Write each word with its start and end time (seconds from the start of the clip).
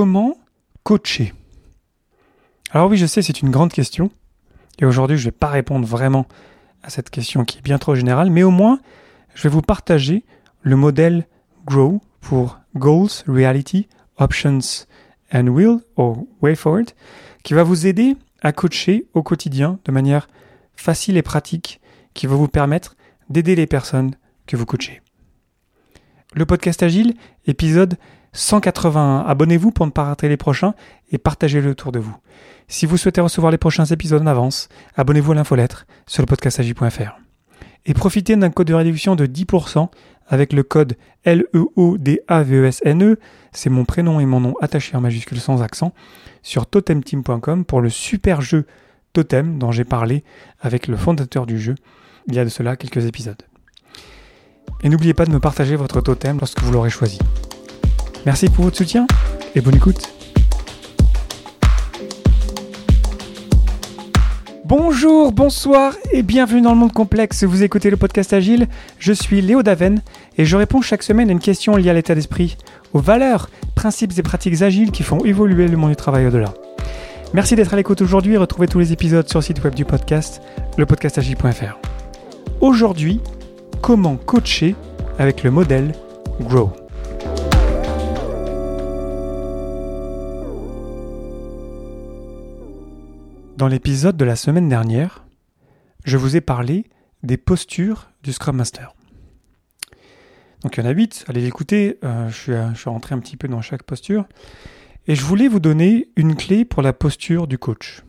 Comment 0.00 0.38
coacher? 0.84 1.34
Alors 2.70 2.88
oui, 2.88 2.96
je 2.96 3.06
sais, 3.06 3.20
c'est 3.20 3.42
une 3.42 3.50
grande 3.50 3.72
question. 3.72 4.12
Et 4.78 4.84
aujourd'hui, 4.84 5.16
je 5.16 5.22
ne 5.22 5.24
vais 5.24 5.36
pas 5.36 5.48
répondre 5.48 5.88
vraiment 5.88 6.26
à 6.84 6.88
cette 6.88 7.10
question 7.10 7.44
qui 7.44 7.58
est 7.58 7.62
bien 7.62 7.78
trop 7.78 7.96
générale, 7.96 8.30
mais 8.30 8.44
au 8.44 8.52
moins, 8.52 8.78
je 9.34 9.42
vais 9.42 9.48
vous 9.48 9.60
partager 9.60 10.24
le 10.62 10.76
modèle 10.76 11.26
GROW 11.66 12.00
pour 12.20 12.60
Goals, 12.76 13.08
Reality, 13.26 13.88
Options 14.18 14.86
and 15.34 15.48
Will, 15.48 15.78
ou 15.96 16.28
Way 16.42 16.54
Forward, 16.54 16.90
qui 17.42 17.54
va 17.54 17.64
vous 17.64 17.88
aider 17.88 18.14
à 18.40 18.52
coacher 18.52 19.08
au 19.14 19.24
quotidien 19.24 19.80
de 19.84 19.90
manière 19.90 20.28
facile 20.76 21.16
et 21.16 21.22
pratique, 21.22 21.80
qui 22.14 22.28
va 22.28 22.36
vous 22.36 22.46
permettre 22.46 22.94
d'aider 23.30 23.56
les 23.56 23.66
personnes 23.66 24.14
que 24.46 24.56
vous 24.56 24.64
coachez. 24.64 25.02
Le 26.34 26.46
podcast 26.46 26.84
Agile, 26.84 27.14
épisode 27.48 27.98
181. 28.32 29.24
Abonnez-vous 29.26 29.70
pour 29.70 29.86
ne 29.86 29.90
pas 29.90 30.04
rater 30.04 30.28
les 30.28 30.36
prochains 30.36 30.74
et 31.10 31.18
partagez-le 31.18 31.70
autour 31.70 31.92
de 31.92 31.98
vous. 31.98 32.16
Si 32.68 32.86
vous 32.86 32.96
souhaitez 32.96 33.20
recevoir 33.20 33.50
les 33.50 33.58
prochains 33.58 33.86
épisodes 33.86 34.22
en 34.22 34.26
avance, 34.26 34.68
abonnez-vous 34.96 35.32
à 35.32 35.34
l'infolettre 35.34 35.86
sur 36.06 36.22
le 36.22 36.26
podcastagi.fr. 36.26 37.18
Et 37.86 37.94
profitez 37.94 38.36
d'un 38.36 38.50
code 38.50 38.66
de 38.66 38.74
réduction 38.74 39.16
de 39.16 39.26
10% 39.26 39.88
avec 40.26 40.52
le 40.52 40.62
code 40.62 40.96
L-E-O-D-A-V-E-S-N-E, 41.24 43.12
e. 43.12 43.18
c'est 43.52 43.70
mon 43.70 43.84
prénom 43.84 44.20
et 44.20 44.26
mon 44.26 44.40
nom 44.40 44.54
attachés 44.60 44.96
en 44.96 45.00
majuscule 45.00 45.40
sans 45.40 45.62
accent, 45.62 45.94
sur 46.42 46.66
totemteam.com 46.66 47.64
pour 47.64 47.80
le 47.80 47.88
super 47.88 48.42
jeu 48.42 48.66
Totem 49.14 49.58
dont 49.58 49.72
j'ai 49.72 49.84
parlé 49.84 50.22
avec 50.60 50.86
le 50.86 50.96
fondateur 50.96 51.46
du 51.46 51.58
jeu 51.58 51.74
il 52.26 52.34
y 52.34 52.38
a 52.38 52.44
de 52.44 52.50
cela 52.50 52.76
quelques 52.76 53.06
épisodes. 53.06 53.42
Et 54.82 54.88
n'oubliez 54.90 55.14
pas 55.14 55.24
de 55.24 55.30
me 55.30 55.40
partager 55.40 55.76
votre 55.76 56.00
totem 56.00 56.38
lorsque 56.38 56.60
vous 56.60 56.72
l'aurez 56.72 56.90
choisi. 56.90 57.18
Merci 58.28 58.50
pour 58.50 58.64
votre 58.64 58.76
soutien 58.76 59.06
et 59.54 59.62
bonne 59.62 59.76
écoute. 59.76 60.12
Bonjour, 64.66 65.32
bonsoir 65.32 65.94
et 66.12 66.22
bienvenue 66.22 66.60
dans 66.60 66.72
le 66.72 66.78
monde 66.78 66.92
complexe. 66.92 67.44
Vous 67.44 67.62
écoutez 67.62 67.88
le 67.88 67.96
podcast 67.96 68.34
Agile. 68.34 68.68
Je 68.98 69.14
suis 69.14 69.40
Léo 69.40 69.62
Daven 69.62 70.02
et 70.36 70.44
je 70.44 70.58
réponds 70.58 70.82
chaque 70.82 71.04
semaine 71.04 71.30
à 71.30 71.32
une 71.32 71.38
question 71.38 71.74
liée 71.76 71.88
à 71.88 71.94
l'état 71.94 72.14
d'esprit, 72.14 72.58
aux 72.92 72.98
valeurs, 72.98 73.48
principes 73.74 74.12
et 74.18 74.22
pratiques 74.22 74.60
agiles 74.60 74.90
qui 74.90 75.04
font 75.04 75.24
évoluer 75.24 75.66
le 75.66 75.78
monde 75.78 75.92
du 75.92 75.96
travail 75.96 76.26
au-delà. 76.26 76.52
Merci 77.32 77.56
d'être 77.56 77.72
à 77.72 77.76
l'écoute 77.78 78.02
aujourd'hui 78.02 78.34
et 78.34 78.36
retrouvez 78.36 78.68
tous 78.68 78.78
les 78.78 78.92
épisodes 78.92 79.26
sur 79.26 79.38
le 79.38 79.44
site 79.44 79.64
web 79.64 79.74
du 79.74 79.86
podcast, 79.86 80.42
lepodcastagile.fr. 80.76 81.78
Aujourd'hui, 82.60 83.22
comment 83.80 84.16
coacher 84.16 84.74
avec 85.18 85.44
le 85.44 85.50
modèle 85.50 85.94
Grow. 86.42 86.70
Dans 93.58 93.66
l'épisode 93.66 94.16
de 94.16 94.24
la 94.24 94.36
semaine 94.36 94.68
dernière, 94.68 95.24
je 96.04 96.16
vous 96.16 96.36
ai 96.36 96.40
parlé 96.40 96.84
des 97.24 97.36
postures 97.36 98.08
du 98.22 98.32
Scrum 98.32 98.54
Master. 98.54 98.94
Donc 100.62 100.76
il 100.76 100.84
y 100.84 100.86
en 100.86 100.88
a 100.88 100.92
8, 100.92 101.24
allez 101.26 101.40
l'écouter, 101.40 101.98
euh, 102.04 102.28
je, 102.28 102.36
suis, 102.36 102.52
je 102.52 102.78
suis 102.78 102.88
rentré 102.88 103.16
un 103.16 103.18
petit 103.18 103.36
peu 103.36 103.48
dans 103.48 103.60
chaque 103.60 103.82
posture. 103.82 104.28
Et 105.08 105.16
je 105.16 105.24
voulais 105.24 105.48
vous 105.48 105.58
donner 105.58 106.08
une 106.14 106.36
clé 106.36 106.64
pour 106.64 106.82
la 106.82 106.92
posture 106.92 107.48
du 107.48 107.58
coach. 107.58 108.04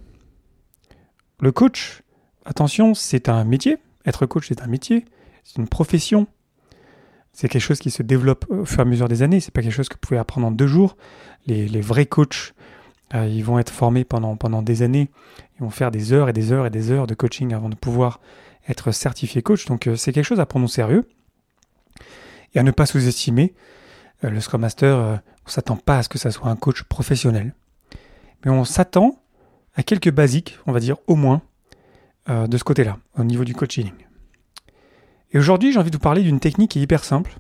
Le 1.40 1.52
coach, 1.52 2.04
attention, 2.46 2.94
c'est 2.94 3.28
un 3.28 3.44
métier. 3.44 3.80
Être 4.06 4.28
coach, 4.28 4.50
c'est 4.50 4.62
un 4.62 4.68
métier, 4.68 5.04
c'est 5.44 5.58
une 5.58 5.68
profession. 5.68 6.28
C'est 7.34 7.50
quelque 7.50 7.64
chose 7.64 7.80
qui 7.80 7.90
se 7.90 8.04
développe 8.04 8.46
au 8.50 8.66
fur 8.66 8.82
et 8.82 8.82
à 8.84 8.86
mesure 8.86 9.08
des 9.08 9.24
années. 9.24 9.40
C'est 9.40 9.50
pas 9.50 9.64
quelque 9.64 9.74
chose 9.74 9.90
que 9.90 9.96
vous 9.96 10.02
pouvez 10.02 10.20
apprendre 10.20 10.46
en 10.46 10.52
deux 10.52 10.68
jours. 10.68 10.96
Les, 11.48 11.82
vrais 11.82 12.06
coachs, 12.06 12.54
euh, 13.14 13.28
ils 13.28 13.44
vont 13.44 13.60
être 13.60 13.72
formés 13.72 14.04
pendant, 14.04 14.36
pendant 14.36 14.62
des 14.62 14.82
années. 14.82 15.10
Ils 15.58 15.64
vont 15.64 15.70
faire 15.70 15.92
des 15.92 16.14
heures 16.14 16.30
et 16.30 16.34
des 16.34 16.52
heures 16.52 16.66
et 16.66 16.70
des 16.70 16.92
heures 16.92 17.08
de 17.08 17.14
coaching 17.14 17.54
avant 17.54 17.70
de 17.70 17.76
pouvoir 17.76 18.20
être 18.68 18.92
certifié 18.92 19.42
coach. 19.42 19.66
Donc 19.66 19.88
euh, 19.88 19.96
c'est 19.96 20.14
quelque 20.14 20.26
chose 20.26 20.40
à 20.40 20.46
prendre 20.46 20.66
au 20.66 20.70
sérieux 20.70 21.08
et 22.54 22.60
à 22.60 22.64
ne 22.64 22.72
pas 22.72 22.86
sous-estimer. 22.86 23.54
Euh, 24.24 24.30
le 24.30 24.40
Scrum 24.40 24.62
Master, 24.62 25.22
on 25.46 25.50
s'attend 25.50 25.78
pas 25.78 26.00
à 26.00 26.04
ce 26.04 26.10
que 26.10 26.18
ça 26.18 26.32
soit 26.32 26.50
un 26.50 26.56
coach 26.56 26.84
professionnel. 26.84 27.54
Mais 28.46 28.52
on 28.52 28.64
s'attend 28.64 29.20
à 29.76 29.84
quelques 29.84 30.12
basiques, 30.12 30.58
on 30.66 30.72
va 30.72 30.80
dire 30.80 30.98
au 31.08 31.16
moins, 31.16 31.42
de 32.28 32.58
ce 32.58 32.64
côté-là, 32.64 33.00
au 33.18 33.24
niveau 33.24 33.44
du 33.44 33.56
coaching. 33.56 33.92
Et 35.32 35.40
aujourd'hui, 35.40 35.74
j'ai 35.74 35.80
envie 35.80 35.90
de 35.90 35.96
vous 35.96 36.02
parler 36.02 36.22
d'une 36.22 36.40
technique 36.40 36.72
qui 36.72 36.80
est 36.80 36.84
hyper 36.84 37.04
simple, 37.04 37.38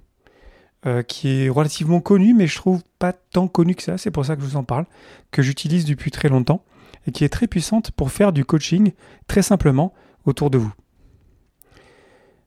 euh, 0.85 1.03
qui 1.03 1.43
est 1.43 1.49
relativement 1.49 1.99
connue, 1.99 2.33
mais 2.33 2.47
je 2.47 2.55
trouve 2.55 2.81
pas 2.99 3.13
tant 3.13 3.47
connue 3.47 3.75
que 3.75 3.83
ça, 3.83 3.97
c'est 3.97 4.11
pour 4.11 4.25
ça 4.25 4.35
que 4.35 4.41
je 4.41 4.47
vous 4.47 4.55
en 4.55 4.63
parle, 4.63 4.85
que 5.31 5.41
j'utilise 5.41 5.85
depuis 5.85 6.11
très 6.11 6.29
longtemps, 6.29 6.63
et 7.05 7.11
qui 7.11 7.23
est 7.23 7.29
très 7.29 7.47
puissante 7.47 7.91
pour 7.91 8.11
faire 8.11 8.31
du 8.31 8.45
coaching 8.45 8.91
très 9.27 9.41
simplement 9.41 9.93
autour 10.25 10.49
de 10.49 10.57
vous. 10.57 10.73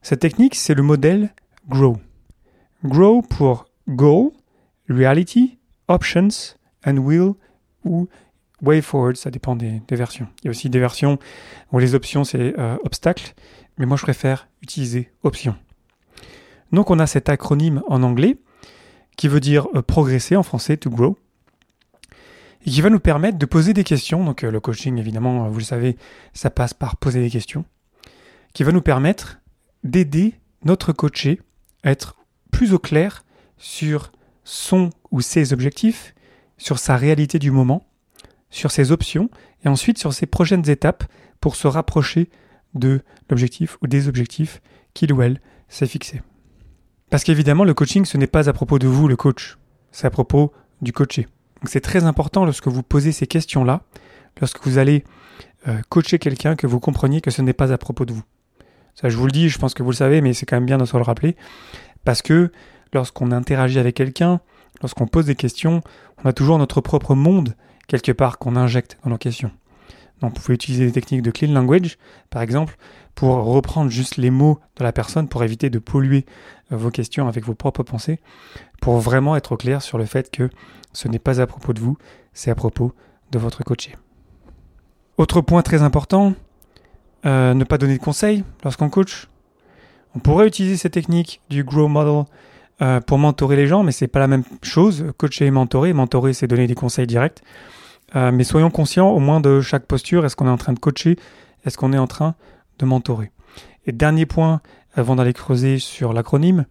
Cette 0.03 0.21
technique, 0.21 0.55
c'est 0.55 0.75
le 0.75 0.83
modèle 0.83 1.35
GROW. 1.69 1.99
GROW 2.85 3.23
pour 3.23 3.67
Goal, 3.89 4.31
Reality, 4.89 5.59
Options 5.89 6.57
and 6.87 6.97
Will 6.97 7.33
ou 7.85 8.09
Way 8.63 8.81
Forward, 8.81 9.17
ça 9.17 9.31
dépend 9.31 9.57
des, 9.57 9.83
versions. 9.91 10.29
Il 10.43 10.47
y 10.47 10.49
a 10.49 10.51
aussi 10.51 10.71
des 10.71 10.79
versions 10.79 11.19
où 11.73 11.79
les 11.79 11.95
options 11.95 12.25
c'est 12.25 12.59
euh, 12.59 12.77
obstacle, 12.85 13.35
mais 13.77 13.87
moi 13.87 13.97
je 13.97 14.03
préfère 14.03 14.49
utiliser 14.63 15.11
option. 15.23 15.57
Donc 16.73 16.91
on 16.91 16.99
a 16.99 17.07
cet 17.07 17.29
acronyme 17.29 17.83
en 17.89 18.03
anglais 18.03 18.37
qui 19.17 19.29
veut 19.29 19.41
dire 19.41 19.67
euh, 19.75 19.83
progresser 19.83 20.37
en 20.37 20.43
français, 20.43 20.77
to 20.77 20.91
grow, 20.91 21.19
et 22.65 22.71
qui 22.71 22.81
va 22.81 22.91
nous 22.91 23.01
permettre 23.01 23.39
de 23.39 23.47
poser 23.47 23.75
des 23.75 23.85
questions. 23.85 24.25
Donc 24.25 24.45
euh, 24.45 24.51
le 24.51 24.61
coaching 24.61 24.99
évidemment, 24.99 25.49
vous 25.49 25.59
le 25.59 25.65
savez, 25.65 25.97
ça 26.33 26.51
passe 26.51 26.75
par 26.75 26.97
poser 26.97 27.21
des 27.21 27.31
questions, 27.31 27.65
qui 28.55 28.65
va 28.65 28.73
nous 28.73 28.83
permettre 28.83 29.41
d'aider 29.85 30.35
notre 30.65 30.93
coaché 30.93 31.41
à 31.83 31.91
être 31.91 32.17
plus 32.51 32.73
au 32.73 32.79
clair 32.79 33.25
sur 33.59 34.13
son 34.45 34.91
ou 35.11 35.21
ses 35.21 35.53
objectifs, 35.53 36.15
sur 36.57 36.79
sa 36.79 36.97
réalité 36.97 37.39
du 37.39 37.51
moment, 37.51 37.85
sur 38.51 38.71
ses 38.71 38.93
options 38.93 39.31
et 39.65 39.69
ensuite 39.69 39.99
sur 39.99 40.13
ses 40.13 40.27
prochaines 40.27 40.69
étapes 40.69 41.05
pour 41.41 41.57
se 41.57 41.67
rapprocher 41.67 42.31
de 42.75 43.01
l'objectif 43.29 43.77
ou 43.83 43.87
des 43.87 44.09
objectifs 44.09 44.63
qu'il 44.95 45.13
ou 45.13 45.23
elle 45.23 45.41
s'est 45.69 45.87
fixé. 45.87 46.23
Parce 47.13 47.25
qu'évidemment, 47.25 47.65
le 47.65 47.75
coaching, 47.75 48.07
ce 48.07 48.17
n'est 48.17 48.27
pas 48.27 48.49
à 48.49 48.55
propos 48.55 48.79
de 48.79 48.87
vous, 48.87 49.07
le 49.07 49.17
coach, 49.17 49.59
c'est 49.91 50.07
à 50.07 50.11
propos 50.11 50.51
du 50.81 50.95
coaché. 50.95 51.25
Donc 51.61 51.69
c'est 51.69 51.83
très 51.83 52.05
important 52.05 52.47
lorsque 52.47 52.69
vous 52.69 52.83
posez 52.83 53.13
ces 53.13 53.27
questions-là, 53.27 53.83
lorsque 54.41 54.67
vous 54.67 54.79
allez 54.79 55.05
euh, 55.69 55.83
coacher 55.91 56.19
quelqu'un, 56.19 56.57
que 56.57 56.67
vous 56.67 56.81
compreniez 56.81 57.21
que 57.21 57.31
ce 57.31 57.43
n'est 57.43 57.53
pas 57.53 57.71
à 57.71 57.77
propos 57.77 58.07
de 58.07 58.15
vous. 58.15 58.23
Ça, 58.95 59.11
je 59.11 59.19
vous 59.19 59.27
le 59.27 59.31
dis, 59.31 59.51
je 59.51 59.59
pense 59.59 59.75
que 59.75 59.83
vous 59.83 59.91
le 59.91 59.97
savez, 59.97 60.23
mais 60.23 60.33
c'est 60.33 60.47
quand 60.47 60.57
même 60.57 60.65
bien 60.65 60.79
de 60.79 60.87
se 60.87 60.97
le 60.97 61.03
rappeler, 61.03 61.37
parce 62.03 62.23
que 62.23 62.51
lorsqu'on 62.95 63.31
interagit 63.31 63.79
avec 63.79 63.95
quelqu'un, 63.95 64.41
lorsqu'on 64.81 65.07
pose 65.07 65.27
des 65.27 65.37
questions, 65.37 65.83
on 66.25 66.29
a 66.31 66.33
toujours 66.33 66.57
notre 66.57 66.81
propre 66.81 67.15
monde 67.15 67.55
quelque 67.89 68.13
part 68.13 68.39
qu'on 68.39 68.57
injecte 68.57 68.97
dans 69.05 69.11
nos 69.11 69.19
questions. 69.19 69.51
Donc 70.21 70.35
vous 70.35 70.41
pouvez 70.41 70.55
utiliser 70.55 70.87
des 70.87 70.93
techniques 70.93 71.23
de 71.23 71.31
clean 71.31 71.53
language, 71.53 71.99
par 72.31 72.43
exemple, 72.43 72.77
pour 73.15 73.35
reprendre 73.45 73.91
juste 73.91 74.17
les 74.17 74.31
mots 74.31 74.61
de 74.77 74.85
la 74.85 74.93
personne 74.93 75.29
pour 75.29 75.43
éviter 75.43 75.71
de 75.71 75.79
polluer 75.79 76.25
euh, 76.73 76.77
vos 76.77 76.91
questions 76.91 77.29
avec 77.29 77.45
vos 77.45 77.55
propres 77.55 77.83
pensées, 77.83 78.21
pour 78.81 78.99
vraiment 78.99 79.37
être 79.37 79.57
clair 79.57 79.83
sur 79.83 79.99
le 79.99 80.05
fait 80.05 80.31
que 80.31 80.51
ce 80.93 81.09
n'est 81.09 81.19
pas 81.19 81.41
à 81.41 81.47
propos 81.47 81.73
de 81.73 81.81
vous, 81.81 81.97
c'est 82.33 82.51
à 82.51 82.55
propos 82.55 82.93
de 83.31 83.39
votre 83.39 83.65
coaché. 83.65 83.97
Autre 85.19 85.41
point 85.41 85.63
très 85.63 85.83
important, 85.83 86.35
euh, 87.25 87.55
ne 87.55 87.65
pas 87.65 87.79
donner 87.79 87.99
de 87.99 88.03
conseils 88.03 88.45
lorsqu'on 88.65 88.91
coach. 88.91 89.29
On 90.15 90.19
pourrait 90.19 90.47
utiliser 90.47 90.77
cette 90.77 90.93
technique 90.93 91.41
du 91.49 91.65
Grow 91.65 91.89
Model 91.89 92.25
euh, 92.81 93.01
pour 93.01 93.19
mentorer 93.19 93.57
les 93.57 93.67
gens, 93.67 93.83
mais 93.83 93.93
c'est 93.93 94.09
pas 94.09 94.19
la 94.19 94.27
même 94.27 94.45
chose. 94.63 95.07
Coacher 95.17 95.47
et 95.47 95.51
mentorer. 95.51 95.93
Mentorer, 95.93 96.33
c'est 96.33 96.47
donner 96.47 96.67
des 96.67 96.75
conseils 96.75 97.07
directs. 97.07 97.43
Euh, 98.15 98.31
mais 98.31 98.45
soyons 98.45 98.71
conscients 98.71 99.11
au 99.11 99.19
moins 99.19 99.41
de 99.41 99.61
chaque 99.61 99.87
posture. 99.87 100.25
Est-ce 100.25 100.37
qu'on 100.37 100.47
est 100.47 100.51
en 100.51 100.59
train 100.59 100.73
de 100.73 100.79
coacher 100.79 101.17
Est-ce 101.65 101.77
qu'on 101.79 101.93
est 101.93 101.99
en 101.99 102.07
train 102.07 102.35
de 102.79 102.85
mentorer? 102.85 103.33
Et 103.87 103.93
dernier 103.93 104.27
point, 104.27 104.61
avant 104.95 105.17
d'aller 105.17 105.33
creuser 105.33 105.79
sur 105.79 106.13
l'acronyme, 106.13 106.67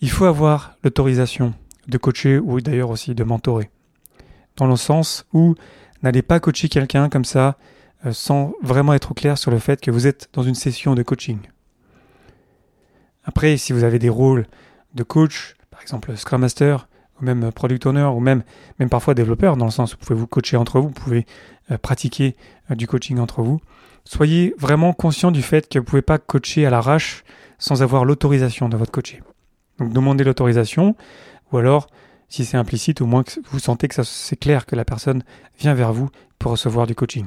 il 0.00 0.10
faut 0.10 0.24
avoir 0.24 0.76
l'autorisation 0.82 1.54
de 1.88 1.98
coacher 1.98 2.38
ou 2.38 2.60
d'ailleurs 2.60 2.90
aussi 2.90 3.14
de 3.14 3.24
mentorer. 3.24 3.70
Dans 4.56 4.66
le 4.66 4.76
sens 4.76 5.26
où 5.32 5.54
n'allez 6.02 6.22
pas 6.22 6.40
coacher 6.40 6.68
quelqu'un 6.68 7.08
comme 7.08 7.24
ça 7.24 7.58
euh, 8.06 8.12
sans 8.12 8.52
vraiment 8.62 8.94
être 8.94 9.14
clair 9.14 9.38
sur 9.38 9.50
le 9.50 9.58
fait 9.58 9.80
que 9.80 9.90
vous 9.90 10.06
êtes 10.06 10.28
dans 10.32 10.42
une 10.42 10.54
session 10.54 10.94
de 10.94 11.02
coaching. 11.02 11.38
Après, 13.24 13.56
si 13.56 13.72
vous 13.72 13.84
avez 13.84 13.98
des 13.98 14.08
rôles 14.08 14.46
de 14.94 15.02
coach, 15.02 15.56
par 15.70 15.80
exemple 15.82 16.16
Scrum 16.16 16.42
Master, 16.42 16.88
ou 17.20 17.24
même 17.24 17.52
Product 17.52 17.86
Owner, 17.86 18.04
ou 18.04 18.20
même, 18.20 18.42
même 18.78 18.88
parfois 18.88 19.14
développeur, 19.14 19.56
dans 19.56 19.66
le 19.66 19.70
sens 19.70 19.94
où 19.94 19.96
vous 19.98 20.06
pouvez 20.06 20.18
vous 20.18 20.26
coacher 20.26 20.56
entre 20.56 20.80
vous, 20.80 20.88
vous 20.88 20.94
pouvez 20.94 21.26
euh, 21.70 21.78
pratiquer 21.78 22.36
euh, 22.70 22.74
du 22.74 22.86
coaching 22.86 23.18
entre 23.18 23.42
vous. 23.42 23.60
Soyez 24.04 24.54
vraiment 24.58 24.92
conscient 24.92 25.30
du 25.30 25.42
fait 25.42 25.68
que 25.68 25.78
vous 25.78 25.84
ne 25.84 25.88
pouvez 25.88 26.02
pas 26.02 26.18
coacher 26.18 26.66
à 26.66 26.70
l'arrache 26.70 27.24
sans 27.58 27.82
avoir 27.82 28.04
l'autorisation 28.04 28.68
de 28.68 28.76
votre 28.76 28.92
coaché. 28.92 29.22
Donc 29.78 29.92
demandez 29.92 30.24
l'autorisation, 30.24 30.94
ou 31.52 31.58
alors, 31.58 31.88
si 32.28 32.44
c'est 32.44 32.56
implicite, 32.56 33.00
au 33.00 33.06
moins 33.06 33.22
que 33.22 33.32
vous 33.50 33.58
sentez 33.58 33.88
que 33.88 34.02
c'est 34.02 34.36
clair 34.36 34.66
que 34.66 34.76
la 34.76 34.84
personne 34.84 35.22
vient 35.58 35.74
vers 35.74 35.92
vous 35.92 36.10
pour 36.38 36.52
recevoir 36.52 36.86
du 36.86 36.94
coaching. 36.94 37.26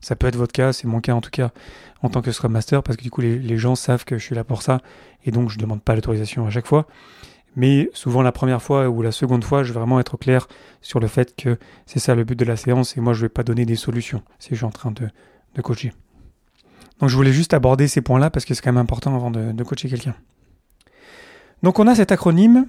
Ça 0.00 0.16
peut 0.16 0.26
être 0.26 0.36
votre 0.36 0.52
cas, 0.52 0.72
c'est 0.72 0.86
mon 0.86 1.00
cas 1.00 1.14
en 1.14 1.20
tout 1.20 1.30
cas 1.30 1.50
en 2.02 2.10
tant 2.10 2.22
que 2.22 2.32
Scrum 2.32 2.52
Master, 2.52 2.82
parce 2.82 2.96
que 2.96 3.02
du 3.02 3.10
coup 3.10 3.20
les, 3.20 3.58
gens 3.58 3.74
savent 3.74 4.04
que 4.04 4.18
je 4.18 4.24
suis 4.24 4.34
là 4.34 4.44
pour 4.44 4.62
ça, 4.62 4.80
et 5.24 5.30
donc 5.30 5.50
je 5.50 5.56
ne 5.56 5.62
demande 5.62 5.82
pas 5.82 5.94
l'autorisation 5.94 6.46
à 6.46 6.50
chaque 6.50 6.66
fois. 6.66 6.86
Mais 7.56 7.90
souvent 7.94 8.22
la 8.22 8.32
première 8.32 8.62
fois 8.62 8.88
ou 8.88 9.02
la 9.02 9.12
seconde 9.12 9.42
fois, 9.42 9.64
je 9.64 9.72
vais 9.72 9.78
vraiment 9.78 9.98
être 9.98 10.16
clair 10.16 10.46
sur 10.82 11.00
le 11.00 11.08
fait 11.08 11.34
que 11.34 11.58
c'est 11.86 11.98
ça 11.98 12.14
le 12.14 12.22
but 12.22 12.38
de 12.38 12.44
la 12.44 12.56
séance, 12.56 12.96
et 12.96 13.00
moi 13.00 13.14
je 13.14 13.20
ne 13.20 13.22
vais 13.22 13.28
pas 13.30 13.42
donner 13.42 13.64
des 13.64 13.76
solutions 13.76 14.22
si 14.38 14.50
je 14.50 14.56
suis 14.56 14.64
en 14.64 14.70
train 14.70 14.90
de, 14.90 15.08
de 15.54 15.62
coacher. 15.62 15.92
Donc 17.00 17.08
je 17.08 17.16
voulais 17.16 17.32
juste 17.32 17.54
aborder 17.54 17.88
ces 17.88 18.02
points-là 18.02 18.30
parce 18.30 18.44
que 18.44 18.54
c'est 18.54 18.62
quand 18.62 18.72
même 18.72 18.82
important 18.82 19.14
avant 19.16 19.30
de, 19.30 19.52
de 19.52 19.64
coacher 19.64 19.88
quelqu'un. 19.88 20.14
Donc 21.62 21.78
on 21.78 21.86
a 21.86 21.94
cet 21.94 22.12
acronyme 22.12 22.66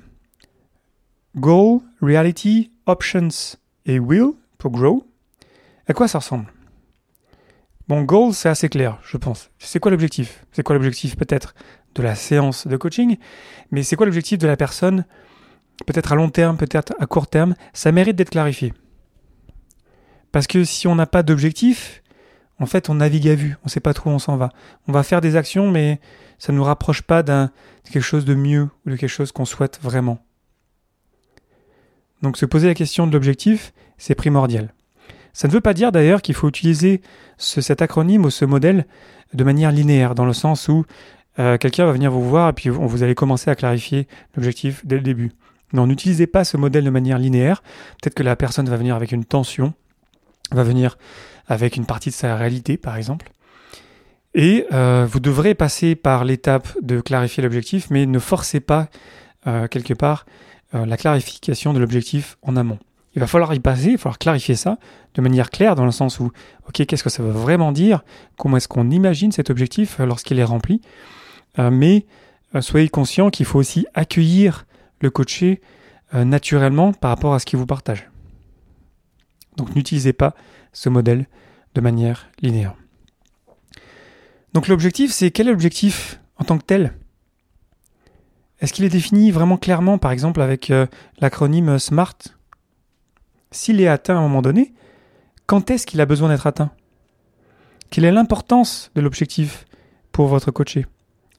Goal, 1.35 1.81
Reality, 2.01 2.71
Options 2.85 3.57
et 3.85 3.99
Will 3.99 4.31
pour 4.57 4.71
Grow. 4.71 5.05
À 5.85 5.93
quoi 5.93 6.07
ça 6.07 6.19
ressemble? 6.19 6.51
Bon, 7.87 8.01
goal, 8.01 8.33
c'est 8.33 8.49
assez 8.49 8.67
clair, 8.67 8.99
je 9.01 9.15
pense. 9.15 9.49
C'est 9.59 9.79
quoi 9.79 9.91
l'objectif? 9.91 10.45
C'est 10.51 10.61
quoi 10.61 10.75
l'objectif 10.75 11.15
peut-être? 11.15 11.55
De 11.95 12.01
la 12.03 12.15
séance 12.15 12.67
de 12.67 12.77
coaching 12.77 13.17
Mais 13.71 13.83
c'est 13.83 13.95
quoi 13.95 14.05
l'objectif 14.05 14.37
de 14.37 14.47
la 14.47 14.57
personne 14.57 15.05
Peut-être 15.85 16.11
à 16.11 16.15
long 16.15 16.29
terme, 16.29 16.57
peut-être 16.57 16.93
à 16.99 17.05
court 17.05 17.27
terme? 17.27 17.55
Ça 17.73 17.91
mérite 17.91 18.15
d'être 18.15 18.31
clarifié. 18.31 18.73
Parce 20.31 20.47
que 20.47 20.63
si 20.63 20.87
on 20.87 20.95
n'a 20.95 21.05
pas 21.05 21.23
d'objectif, 21.23 22.01
en 22.59 22.65
fait, 22.65 22.89
on 22.89 22.95
navigue 22.95 23.27
à 23.29 23.35
vue. 23.35 23.55
On 23.61 23.65
ne 23.65 23.69
sait 23.69 23.79
pas 23.79 23.93
trop 23.93 24.09
où 24.09 24.13
on 24.13 24.19
s'en 24.19 24.37
va. 24.37 24.49
On 24.87 24.91
va 24.91 25.03
faire 25.03 25.21
des 25.21 25.35
actions, 25.35 25.71
mais 25.71 25.99
ça 26.39 26.51
ne 26.51 26.57
nous 26.57 26.63
rapproche 26.63 27.01
pas 27.01 27.23
d'un 27.23 27.51
quelque 27.91 28.01
chose 28.01 28.25
de 28.25 28.33
mieux 28.33 28.69
ou 28.85 28.89
de 28.89 28.95
quelque 28.95 29.09
chose 29.09 29.31
qu'on 29.31 29.45
souhaite 29.45 29.79
vraiment. 29.81 30.19
Donc 32.21 32.37
se 32.37 32.45
poser 32.45 32.67
la 32.67 32.73
question 32.73 33.05
de 33.07 33.13
l'objectif, 33.13 33.73
c'est 33.97 34.15
primordial. 34.15 34.73
Ça 35.33 35.47
ne 35.47 35.53
veut 35.53 35.61
pas 35.61 35.75
dire 35.75 35.91
d'ailleurs 35.91 36.23
qu'il 36.23 36.33
faut 36.33 36.49
utiliser 36.49 37.01
cet 37.37 37.81
acronyme 37.81 38.25
ou 38.25 38.31
ce 38.31 38.43
modèle 38.43 38.87
de 39.33 39.43
manière 39.43 39.71
linéaire, 39.71 40.15
dans 40.15 40.25
le 40.25 40.33
sens 40.33 40.67
où 40.67 40.83
euh, 41.39 41.57
quelqu'un 41.57 41.85
va 41.85 41.91
venir 41.91 42.11
vous 42.11 42.27
voir 42.27 42.49
et 42.49 42.53
puis 42.53 42.69
vous 42.69 43.03
allez 43.03 43.15
commencer 43.15 43.49
à 43.49 43.55
clarifier 43.55 44.07
l'objectif 44.35 44.85
dès 44.85 44.95
le 44.95 45.01
début. 45.01 45.31
Non, 45.73 45.85
n'utilisez 45.85 46.27
pas 46.27 46.43
ce 46.43 46.57
modèle 46.57 46.83
de 46.83 46.89
manière 46.89 47.19
linéaire. 47.19 47.61
Peut-être 48.01 48.15
que 48.15 48.23
la 48.23 48.35
personne 48.35 48.69
va 48.69 48.77
venir 48.77 48.95
avec 48.95 49.11
une 49.11 49.25
tension, 49.25 49.73
va 50.51 50.63
venir 50.63 50.97
avec 51.47 51.75
une 51.75 51.85
partie 51.85 52.09
de 52.09 52.15
sa 52.15 52.35
réalité, 52.35 52.77
par 52.77 52.95
exemple. 52.95 53.31
Et 54.33 54.65
euh, 54.71 55.05
vous 55.09 55.19
devrez 55.19 55.55
passer 55.55 55.95
par 55.95 56.25
l'étape 56.25 56.67
de 56.81 57.01
clarifier 57.01 57.43
l'objectif, 57.43 57.89
mais 57.89 58.05
ne 58.05 58.19
forcez 58.19 58.59
pas, 58.59 58.87
euh, 59.45 59.67
quelque 59.67 59.93
part, 59.93 60.25
la 60.73 60.97
clarification 60.97 61.71
de 61.71 61.79
l'objectif 61.79 62.37
en 62.41 62.57
amont. 62.57 62.77
Il 63.15 63.21
va 63.21 63.25
falloir 63.25 63.53
y 63.53 63.59
passer, 63.59 63.85
il 63.85 63.91
va 63.93 63.97
falloir 63.97 64.19
clarifier 64.19 64.55
ça 64.55 64.77
de 65.15 65.21
manière 65.21 65.49
claire 65.49 65.75
dans 65.75 65.85
le 65.85 65.91
sens 65.91 66.19
où, 66.19 66.31
ok, 66.67 66.85
qu'est-ce 66.85 67.05
que 67.05 67.09
ça 67.09 67.23
veut 67.23 67.31
vraiment 67.31 67.71
dire? 67.71 68.03
Comment 68.37 68.57
est-ce 68.57 68.67
qu'on 68.67 68.91
imagine 68.91 69.31
cet 69.31 69.49
objectif 69.49 69.97
lorsqu'il 69.99 70.39
est 70.39 70.43
rempli? 70.43 70.81
Mais 71.57 72.05
euh, 72.55 72.61
soyez 72.61 72.89
conscient 72.89 73.29
qu'il 73.29 73.45
faut 73.45 73.59
aussi 73.59 73.85
accueillir 73.93 74.65
le 75.01 75.09
coaché 75.09 75.61
naturellement 76.13 76.93
par 76.93 77.09
rapport 77.09 77.33
à 77.33 77.39
ce 77.39 77.45
qu'il 77.45 77.59
vous 77.59 77.65
partage. 77.65 78.09
Donc 79.57 79.75
n'utilisez 79.75 80.13
pas 80.13 80.35
ce 80.71 80.87
modèle 80.87 81.27
de 81.75 81.81
manière 81.81 82.29
linéaire. 82.41 82.75
Donc 84.53 84.69
l'objectif, 84.69 85.11
c'est 85.11 85.31
quel 85.31 85.49
est 85.49 85.51
l'objectif 85.51 86.21
en 86.37 86.45
tant 86.45 86.57
que 86.57 86.63
tel? 86.63 86.93
Est-ce 88.61 88.71
qu'il 88.71 88.85
est 88.85 88.89
défini 88.89 89.31
vraiment 89.31 89.57
clairement, 89.57 89.97
par 89.97 90.11
exemple 90.11 90.41
avec 90.41 90.71
l'acronyme 91.19 91.77
SMART? 91.77 92.17
S'il 93.51 93.81
est 93.81 93.87
atteint 93.87 94.15
à 94.15 94.19
un 94.19 94.21
moment 94.21 94.41
donné, 94.41 94.73
quand 95.45 95.69
est-ce 95.69 95.85
qu'il 95.85 95.99
a 95.99 96.05
besoin 96.05 96.29
d'être 96.29 96.47
atteint? 96.47 96.71
Quelle 97.89 98.05
est 98.05 98.11
l'importance 98.11 98.91
de 98.95 99.01
l'objectif 99.01 99.65
pour 100.11 100.27
votre 100.27 100.51
coaché? 100.51 100.85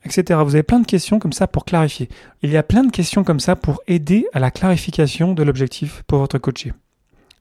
Etc. 0.04 0.40
Vous 0.44 0.54
avez 0.54 0.62
plein 0.62 0.80
de 0.80 0.86
questions 0.86 1.18
comme 1.18 1.32
ça 1.32 1.46
pour 1.46 1.64
clarifier. 1.64 2.08
Il 2.42 2.50
y 2.50 2.56
a 2.56 2.62
plein 2.62 2.84
de 2.84 2.90
questions 2.90 3.24
comme 3.24 3.40
ça 3.40 3.56
pour 3.56 3.82
aider 3.86 4.26
à 4.32 4.38
la 4.38 4.50
clarification 4.50 5.34
de 5.34 5.42
l'objectif 5.42 6.02
pour 6.06 6.18
votre 6.18 6.38
coaché. 6.38 6.72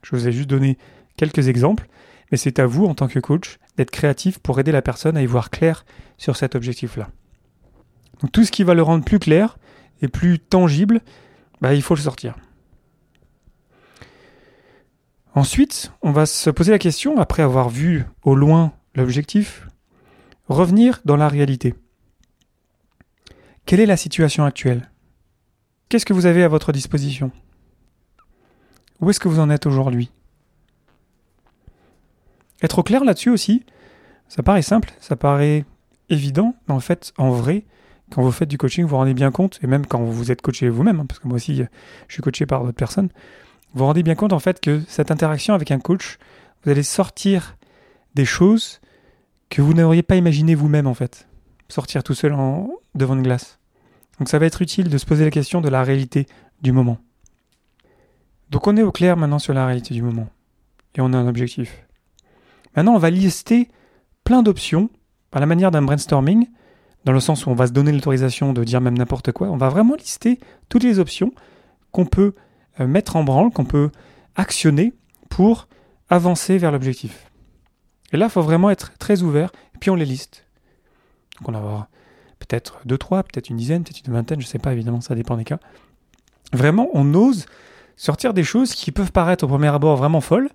Je 0.01 0.15
vous 0.15 0.27
ai 0.27 0.31
juste 0.31 0.49
donné 0.49 0.77
quelques 1.17 1.47
exemples, 1.47 1.87
mais 2.31 2.37
c'est 2.37 2.59
à 2.59 2.65
vous 2.65 2.85
en 2.85 2.95
tant 2.95 3.07
que 3.07 3.19
coach 3.19 3.57
d'être 3.77 3.91
créatif 3.91 4.39
pour 4.39 4.59
aider 4.59 4.71
la 4.71 4.81
personne 4.81 5.17
à 5.17 5.21
y 5.21 5.25
voir 5.25 5.49
clair 5.49 5.85
sur 6.17 6.35
cet 6.35 6.55
objectif-là. 6.55 7.09
Donc 8.21 8.31
tout 8.31 8.43
ce 8.43 8.51
qui 8.51 8.63
va 8.63 8.73
le 8.73 8.81
rendre 8.81 9.05
plus 9.05 9.19
clair 9.19 9.57
et 10.01 10.07
plus 10.07 10.39
tangible, 10.39 11.01
bah, 11.61 11.73
il 11.73 11.81
faut 11.81 11.95
le 11.95 12.01
sortir. 12.01 12.35
Ensuite, 15.35 15.91
on 16.01 16.11
va 16.11 16.25
se 16.25 16.49
poser 16.49 16.71
la 16.71 16.79
question, 16.79 17.19
après 17.19 17.43
avoir 17.43 17.69
vu 17.69 18.05
au 18.23 18.33
loin 18.33 18.73
l'objectif, 18.95 19.67
revenir 20.47 20.99
dans 21.05 21.15
la 21.15 21.27
réalité. 21.27 21.75
Quelle 23.67 23.81
est 23.81 23.85
la 23.85 23.97
situation 23.97 24.45
actuelle? 24.45 24.89
Qu'est-ce 25.89 26.05
que 26.05 26.13
vous 26.13 26.25
avez 26.25 26.41
à 26.41 26.47
votre 26.47 26.71
disposition? 26.71 27.33
Où 29.01 29.09
est-ce 29.09 29.19
que 29.19 29.27
vous 29.27 29.41
en 29.41 29.49
êtes 29.49 29.65
aujourd'hui? 29.65 30.09
Être 32.61 32.79
au 32.79 32.83
clair 32.83 33.03
là-dessus 33.03 33.29
aussi, 33.29 33.65
ça 34.29 34.41
paraît 34.41 34.61
simple, 34.61 34.93
ça 35.01 35.17
paraît 35.17 35.65
évident, 36.07 36.55
mais 36.69 36.75
en 36.75 36.79
fait, 36.79 37.11
en 37.17 37.31
vrai, 37.31 37.65
quand 38.09 38.21
vous 38.21 38.31
faites 38.31 38.47
du 38.47 38.57
coaching, 38.57 38.85
vous 38.85 38.91
vous 38.91 38.95
rendez 38.95 39.13
bien 39.13 39.31
compte, 39.31 39.59
et 39.61 39.67
même 39.67 39.85
quand 39.85 40.01
vous 40.01 40.31
êtes 40.31 40.41
coaché 40.41 40.69
vous-même, 40.69 41.01
hein, 41.01 41.05
parce 41.05 41.19
que 41.19 41.27
moi 41.27 41.35
aussi, 41.35 41.57
je 41.57 42.13
suis 42.13 42.23
coaché 42.23 42.45
par 42.45 42.63
d'autres 42.63 42.77
personnes, 42.77 43.09
vous 43.73 43.79
vous 43.79 43.85
rendez 43.85 44.01
bien 44.01 44.15
compte 44.15 44.31
en 44.31 44.39
fait 44.39 44.61
que 44.61 44.81
cette 44.87 45.11
interaction 45.11 45.53
avec 45.53 45.71
un 45.71 45.79
coach, 45.79 46.19
vous 46.63 46.71
allez 46.71 46.83
sortir 46.83 47.57
des 48.15 48.23
choses 48.23 48.79
que 49.49 49.61
vous 49.61 49.73
n'auriez 49.73 50.03
pas 50.03 50.15
imaginé 50.15 50.55
vous-même 50.55 50.87
en 50.87 50.93
fait. 50.93 51.27
Sortir 51.67 52.01
tout 52.01 52.13
seul 52.13 52.33
devant 52.95 53.15
une 53.15 53.23
glace. 53.23 53.56
Donc 54.19 54.29
ça 54.29 54.39
va 54.39 54.45
être 54.45 54.61
utile 54.61 54.89
de 54.89 54.97
se 54.97 55.05
poser 55.05 55.23
la 55.23 55.31
question 55.31 55.61
de 55.61 55.69
la 55.69 55.83
réalité 55.83 56.27
du 56.61 56.71
moment. 56.71 56.97
Donc 58.49 58.67
on 58.67 58.77
est 58.77 58.83
au 58.83 58.91
clair 58.91 59.17
maintenant 59.17 59.39
sur 59.39 59.53
la 59.53 59.65
réalité 59.65 59.93
du 59.93 60.01
moment. 60.01 60.29
Et 60.95 61.01
on 61.01 61.13
a 61.13 61.17
un 61.17 61.27
objectif. 61.27 61.85
Maintenant 62.75 62.95
on 62.95 62.99
va 62.99 63.09
lister 63.09 63.69
plein 64.23 64.43
d'options 64.43 64.89
par 65.31 65.39
la 65.39 65.45
manière 65.45 65.71
d'un 65.71 65.81
brainstorming, 65.81 66.47
dans 67.05 67.11
le 67.11 67.19
sens 67.19 67.45
où 67.45 67.49
on 67.49 67.55
va 67.55 67.67
se 67.67 67.71
donner 67.71 67.91
l'autorisation 67.91 68.53
de 68.53 68.63
dire 68.63 68.81
même 68.81 68.97
n'importe 68.97 69.31
quoi. 69.31 69.47
On 69.47 69.57
va 69.57 69.69
vraiment 69.69 69.95
lister 69.95 70.39
toutes 70.69 70.83
les 70.83 70.99
options 70.99 71.31
qu'on 71.91 72.05
peut 72.05 72.33
euh, 72.79 72.87
mettre 72.87 73.15
en 73.15 73.23
branle, 73.23 73.51
qu'on 73.51 73.65
peut 73.65 73.91
actionner 74.35 74.93
pour 75.29 75.67
avancer 76.09 76.57
vers 76.57 76.71
l'objectif. 76.71 77.31
Et 78.11 78.17
là, 78.17 78.25
il 78.25 78.31
faut 78.31 78.41
vraiment 78.41 78.69
être 78.69 78.97
très 78.97 79.21
ouvert, 79.21 79.51
et 79.75 79.77
puis 79.79 79.89
on 79.89 79.95
les 79.95 80.05
liste. 80.05 80.45
Donc 81.39 81.49
on 81.49 81.51
va 81.51 81.59
avoir 81.59 81.87
peut-être 82.47 82.79
deux, 82.85 82.97
trois, 82.97 83.23
peut-être 83.23 83.49
une 83.49 83.57
dizaine, 83.57 83.83
peut-être 83.83 84.05
une 84.05 84.13
vingtaine, 84.13 84.39
je 84.39 84.45
ne 84.45 84.49
sais 84.49 84.59
pas, 84.59 84.73
évidemment, 84.73 85.01
ça 85.01 85.15
dépend 85.15 85.37
des 85.37 85.43
cas. 85.43 85.59
Vraiment, 86.53 86.89
on 86.93 87.13
ose 87.13 87.45
sortir 87.95 88.33
des 88.33 88.43
choses 88.43 88.73
qui 88.73 88.91
peuvent 88.91 89.11
paraître 89.11 89.43
au 89.43 89.47
premier 89.47 89.67
abord 89.67 89.97
vraiment 89.97 90.21
folles, 90.21 90.49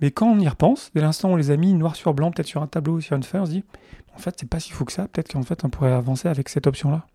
mais 0.00 0.10
quand 0.10 0.28
on 0.28 0.38
y 0.38 0.48
repense, 0.48 0.90
dès 0.94 1.00
l'instant 1.00 1.30
où 1.30 1.32
on 1.34 1.36
les 1.36 1.50
a 1.50 1.56
mis 1.56 1.72
noir 1.74 1.96
sur 1.96 2.14
blanc, 2.14 2.30
peut-être 2.30 2.46
sur 2.46 2.62
un 2.62 2.66
tableau 2.66 2.94
ou 2.94 3.00
sur 3.00 3.16
une 3.16 3.22
feuille, 3.22 3.40
on 3.40 3.46
se 3.46 3.50
dit, 3.50 3.64
en 4.14 4.18
fait, 4.18 4.34
c'est 4.38 4.48
pas 4.48 4.60
si 4.60 4.72
fou 4.72 4.84
que 4.84 4.92
ça, 4.92 5.08
peut-être 5.08 5.32
qu'en 5.32 5.42
fait, 5.42 5.64
on 5.64 5.70
pourrait 5.70 5.92
avancer 5.92 6.28
avec 6.28 6.48
cette 6.48 6.66
option-là. 6.66 7.06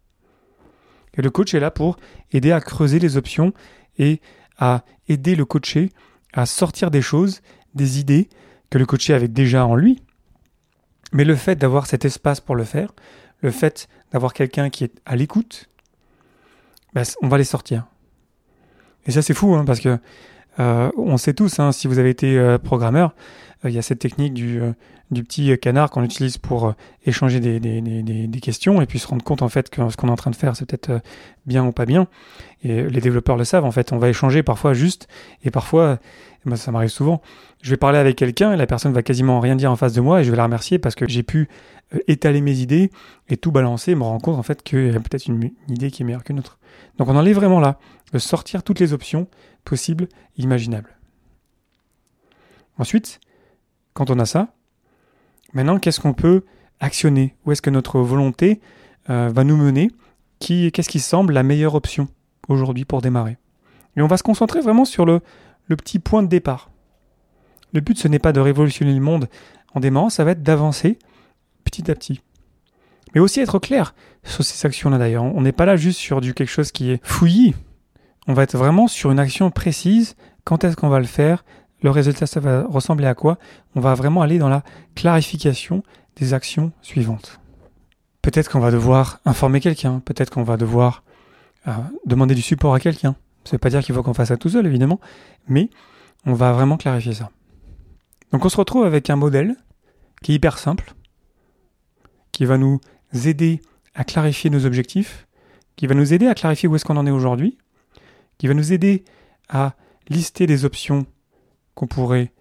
Et 1.18 1.22
le 1.22 1.30
coach 1.30 1.54
est 1.54 1.60
là 1.60 1.72
pour 1.72 1.98
aider 2.32 2.52
à 2.52 2.62
creuser 2.62 3.00
les 3.00 3.18
options 3.18 3.54
et 3.98 4.22
à 4.58 4.84
aider 5.08 5.36
le 5.36 5.46
coaché 5.46 5.92
à 6.34 6.46
sortir 6.46 6.92
des 6.92 7.02
choses, 7.02 7.42
des 7.74 8.00
idées 8.00 8.30
que 8.70 8.78
le 8.78 8.86
coaché 8.86 9.14
avait 9.14 9.30
déjà 9.30 9.66
en 9.66 9.76
lui. 9.76 10.02
Mais 11.14 11.24
le 11.24 11.36
fait 11.36 11.56
d'avoir 11.56 11.88
cet 11.88 12.04
espace 12.04 12.42
pour 12.42 12.56
le 12.56 12.66
faire, 12.66 12.94
le 13.42 13.52
fait 13.52 13.88
d'avoir 14.16 14.34
quelqu'un 14.34 14.70
qui 14.70 14.86
est 14.86 15.02
à 15.06 15.18
l'écoute, 15.18 15.70
ben, 16.94 17.04
on 17.22 17.28
va 17.28 17.38
les 17.38 17.44
sortir. 17.44 17.84
Et 19.06 19.12
ça 19.12 19.22
c'est 19.22 19.34
fou, 19.34 19.56
hein, 19.56 19.66
parce 19.66 19.82
que 19.82 20.00
euh, 20.60 20.92
on 20.98 21.18
sait 21.18 21.34
tous, 21.34 21.60
hein, 21.60 21.72
si 21.72 21.88
vous 21.88 22.00
avez 22.00 22.10
été 22.10 22.38
euh, 22.38 22.58
programmeur, 22.58 23.14
euh, 23.64 23.70
il 23.70 23.76
y 23.76 23.80
a 23.80 23.82
cette 23.82 24.00
technique 24.00 24.34
du, 24.34 24.62
du 25.12 25.24
petit 25.24 25.58
canard 25.60 25.90
qu'on 25.90 26.04
utilise 26.04 26.38
pour 26.38 26.74
échanger 27.06 27.40
des, 27.40 27.60
des, 27.60 27.82
des, 27.82 28.28
des, 28.28 28.40
questions 28.40 28.82
et 28.82 28.86
puis 28.86 29.00
se 29.00 29.08
rendre 29.08 29.24
compte 29.24 29.42
en 29.42 29.50
fait 29.50 29.70
que 29.70 29.90
ce 29.90 29.98
qu'on 29.98 30.08
est 30.08 30.12
en 30.12 30.16
train 30.16 30.32
de 30.32 30.36
faire 30.36 30.56
c'est 30.56 30.66
peut-être 30.66 31.02
bien 31.46 31.66
ou 31.66 31.72
pas 31.72 31.86
bien. 31.86 32.08
Et 32.64 32.84
les 32.84 33.02
développeurs 33.02 33.38
le 33.38 33.44
savent 33.44 33.66
en 33.66 33.72
fait, 33.72 33.92
on 33.92 33.98
va 33.98 34.10
échanger 34.10 34.44
parfois 34.44 34.74
juste 34.74 35.08
et 35.44 35.52
parfois, 35.52 36.00
ben, 36.46 36.56
ça 36.56 36.72
m'arrive 36.72 36.90
souvent, 36.90 37.22
je 37.62 37.70
vais 37.70 37.78
parler 37.78 37.98
avec 37.98 38.16
quelqu'un 38.16 38.54
et 38.54 38.58
la 38.58 38.68
personne 38.68 38.94
va 38.94 39.04
quasiment 39.04 39.40
rien 39.40 39.56
dire 39.56 39.72
en 39.72 39.76
face 39.76 39.94
de 39.94 40.02
moi 40.02 40.22
et 40.22 40.24
je 40.24 40.32
vais 40.32 40.38
la 40.38 40.44
remercier 40.44 40.80
parce 40.80 40.96
que 40.96 41.08
j'ai 41.08 41.24
pu 41.24 41.50
étaler 42.08 42.42
mes 42.42 42.60
idées 42.60 42.92
et 43.30 43.38
tout 43.38 43.52
balancer 43.52 43.92
et 43.92 43.96
me 43.96 44.04
rendre 44.04 44.22
compte 44.22 44.38
en 44.38 44.44
fait 44.44 44.64
qu'il 44.64 44.92
y 44.92 44.96
a 44.96 45.00
peut-être 45.00 45.28
une, 45.28 45.52
une 45.68 45.76
idée 45.76 45.92
qui 45.92 46.04
est 46.04 46.06
meilleure 46.06 46.24
qu'une 46.24 46.40
autre. 46.40 46.58
Donc 46.98 47.08
on 47.08 47.16
en 47.16 47.26
est 47.26 47.34
vraiment 47.34 47.60
là, 47.60 47.80
de 48.14 48.20
sortir 48.20 48.64
toutes 48.64 48.80
les 48.80 48.94
options 48.94 49.28
possible, 49.64 50.08
imaginable. 50.38 50.98
Ensuite, 52.78 53.20
quand 53.94 54.10
on 54.10 54.20
a 54.20 54.26
ça, 54.26 54.54
maintenant, 55.54 55.80
qu'est-ce 55.80 56.00
qu'on 56.00 56.14
peut 56.14 56.44
actionner? 56.80 57.36
Où 57.46 57.52
est-ce 57.52 57.62
que 57.62 57.70
notre 57.70 58.00
volonté 58.00 58.62
euh, 59.10 59.30
va 59.34 59.44
nous 59.44 59.58
mener? 59.58 59.90
Qu'est-ce 60.40 60.90
qui 60.90 61.00
semble 61.00 61.34
la 61.34 61.44
meilleure 61.44 61.76
option 61.76 62.08
aujourd'hui 62.48 62.86
pour 62.86 63.02
démarrer? 63.02 63.38
Et 63.96 64.02
on 64.02 64.08
va 64.08 64.18
se 64.18 64.24
concentrer 64.24 64.60
vraiment 64.62 64.86
sur 64.86 65.06
le, 65.06 65.22
le 65.68 65.76
petit 65.76 66.00
point 66.00 66.22
de 66.22 66.28
départ. 66.28 66.70
Le 67.74 67.82
but, 67.82 67.98
ce 67.98 68.08
n'est 68.08 68.20
pas 68.20 68.34
de 68.34 68.40
révolutionner 68.40 68.94
le 68.94 69.02
monde 69.02 69.28
en 69.74 69.80
démarrant, 69.80 70.10
ça 70.10 70.24
va 70.24 70.32
être 70.32 70.44
d'avancer 70.44 71.00
petit 71.64 71.90
à 71.90 71.96
petit. 71.96 72.22
Mais 73.16 73.22
aussi 73.22 73.40
être 73.40 73.60
clair 73.60 73.96
sur 74.24 74.44
ces 74.44 74.68
actions-là 74.68 74.98
d'ailleurs. 74.98 75.24
On 75.24 75.42
n'est 75.42 75.54
pas 75.54 75.66
là 75.66 75.78
juste 75.78 76.00
sur 76.00 76.20
du 76.20 76.34
quelque 76.34 76.50
chose 76.50 76.72
qui 76.72 76.92
est 76.92 77.00
fouillis. 77.02 77.56
On 78.28 78.34
va 78.34 78.44
être 78.44 78.58
vraiment 78.58 78.88
sur 78.88 79.10
une 79.10 79.20
action 79.20 79.50
précise. 79.52 80.16
Quand 80.44 80.64
est-ce 80.64 80.76
qu'on 80.76 80.90
va 80.90 81.00
le 81.00 81.06
faire? 81.06 81.46
Le 81.82 81.92
résultat, 81.92 82.28
ça 82.28 82.40
va 82.40 82.66
ressembler 82.68 83.08
à 83.08 83.16
quoi? 83.16 83.38
On 83.76 83.80
va 83.80 83.94
vraiment 83.94 84.22
aller 84.22 84.38
dans 84.38 84.50
la 84.50 84.64
clarification 84.96 85.82
des 86.18 86.34
actions 86.34 86.72
suivantes. 86.82 87.40
Peut-être 88.22 88.50
qu'on 88.52 88.60
va 88.60 88.72
devoir 88.72 89.20
informer 89.26 89.60
quelqu'un, 89.60 90.00
peut-être 90.00 90.32
qu'on 90.32 90.44
va 90.44 90.58
devoir 90.58 91.04
euh, 91.68 91.72
demander 92.06 92.36
du 92.36 92.42
support 92.42 92.74
à 92.74 92.80
quelqu'un. 92.80 93.16
Ça 93.44 93.50
ne 93.50 93.52
veut 93.54 93.60
pas 93.60 93.70
dire 93.70 93.84
qu'il 93.84 93.94
faut 93.94 94.02
qu'on 94.02 94.14
fasse 94.14 94.30
ça 94.30 94.38
tout 94.38 94.50
seul, 94.50 94.66
évidemment, 94.66 95.00
mais 95.48 95.70
on 96.26 96.34
va 96.34 96.52
vraiment 96.52 96.78
clarifier 96.78 97.14
ça. 97.14 97.30
Donc 98.32 98.44
on 98.44 98.50
se 98.50 98.58
retrouve 98.58 98.86
avec 98.86 99.10
un 99.10 99.16
modèle 99.16 99.56
qui 100.24 100.32
est 100.32 100.36
hyper 100.36 100.58
simple, 100.58 100.96
qui 102.32 102.46
va 102.46 102.58
nous 102.58 102.80
aider 103.16 103.62
à 103.94 104.04
clarifier 104.04 104.50
nos 104.50 104.66
objectifs, 104.66 105.28
qui 105.76 105.88
va 105.88 105.96
nous 105.96 106.14
aider 106.14 106.28
à 106.28 106.36
clarifier 106.36 106.68
où 106.70 106.76
est-ce 106.76 106.86
qu'on 106.86 106.98
en 106.98 107.08
est 107.08 107.12
aujourd'hui, 107.12 107.58
qui 108.38 108.48
va 108.48 108.54
nous 108.54 108.74
aider 108.74 109.04
à 109.50 109.76
lister 110.10 110.48
des 110.48 110.66
options 110.66 111.06
qu'on 111.74 111.88
pourrait 111.88 112.32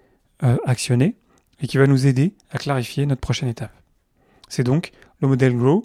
euh, 0.43 0.57
actionner 0.65 1.17
et 1.61 1.67
qui 1.67 1.79
va 1.79 1.87
nous 1.87 2.07
aider 2.07 2.35
à 2.51 2.59
clarifier 2.59 3.07
notre 3.07 3.21
prochaine 3.21 3.49
étape. 3.49 3.73
C'est 4.49 4.65
donc 4.65 4.93
le 5.21 5.29
modèle 5.29 5.57
Grow, 5.57 5.85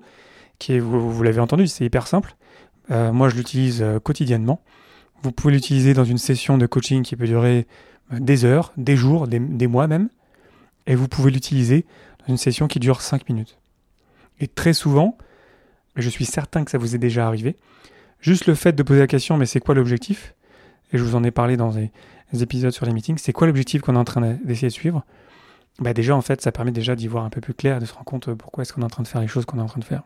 qui 0.58 0.74
est, 0.74 0.80
vous, 0.80 1.24
l'avez 1.24 1.40
entendu, 1.40 1.68
c'est 1.68 1.86
hyper 1.86 2.08
simple. 2.08 2.36
Euh, 2.92 3.12
moi, 3.12 3.30
je 3.30 3.36
l'utilise 3.36 3.82
euh, 3.82 4.00
quotidiennement. 4.00 4.62
Vous 5.22 5.32
pouvez 5.32 5.54
l'utiliser 5.54 5.94
dans 5.94 6.04
une 6.04 6.18
session 6.18 6.58
de 6.58 6.66
coaching 6.66 7.04
qui 7.04 7.16
peut 7.16 7.28
durer 7.28 7.68
des 8.12 8.46
heures, 8.46 8.74
des 8.78 8.96
jours, 8.96 9.28
des, 9.28 9.68
mois 9.68 9.88
même. 9.88 10.10
Et 10.88 10.96
vous 10.96 11.08
pouvez 11.08 11.30
l'utiliser 11.30 11.86
dans 12.20 12.28
une 12.28 12.38
session 12.38 12.68
qui 12.68 12.80
dure 12.80 13.02
5 13.02 13.30
minutes. 13.30 13.58
Et 14.40 14.48
très 14.48 14.74
souvent, 14.74 15.18
je 15.96 16.10
suis 16.10 16.26
certain 16.26 16.64
que 16.64 16.72
ça 16.72 16.78
vous 16.78 16.96
est 16.96 17.00
déjà 17.00 17.28
arrivé, 17.28 17.56
juste 18.22 18.46
le 18.46 18.56
fait 18.56 18.74
de 18.74 18.84
poser 18.84 19.00
la 19.00 19.08
question, 19.08 19.38
mais 19.38 19.46
c'est 19.46 19.60
quoi 19.60 19.76
l'objectif? 19.76 20.34
Et 20.92 20.98
je 20.98 21.04
vous 21.04 21.16
en 21.16 21.24
ai 21.24 21.32
parlé 21.32 21.58
dans 21.58 21.70
des 21.70 21.92
épisodes 22.42 22.72
sur 22.72 22.86
les 22.86 22.94
meetings, 22.94 23.18
c'est 23.18 23.34
quoi 23.34 23.48
l'objectif 23.48 23.82
qu'on 23.82 23.96
est 23.96 24.00
en 24.00 24.06
train 24.06 24.22
d'essayer 24.44 24.70
de 24.70 24.74
suivre? 24.74 25.04
Bah 25.80 25.94
déjà 25.94 26.16
en 26.16 26.22
fait 26.22 26.42
ça 26.42 26.52
permet 26.52 26.72
déjà 26.72 26.96
d'y 26.96 27.08
voir 27.08 27.24
un 27.24 27.30
peu 27.30 27.40
plus 27.40 27.54
clair, 27.54 27.80
de 27.80 27.86
se 27.86 27.94
rendre 27.94 28.06
compte 28.06 28.28
euh, 28.28 28.36
pourquoi 28.36 28.64
est-ce 28.64 28.74
qu'on 28.74 28.82
est 28.82 28.86
en 28.86 28.90
train 28.90 29.04
de 29.04 29.08
faire 29.08 29.22
les 29.22 29.28
choses 29.28 29.46
qu'on 29.46 29.60
est 29.60 29.62
en 29.62 29.68
train 29.68 29.80
de 29.80 29.86
faire. 29.86 30.04